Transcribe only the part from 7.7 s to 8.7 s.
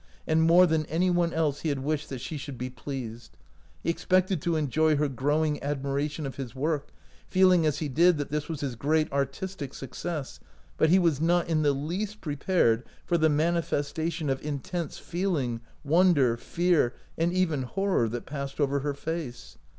he did that this was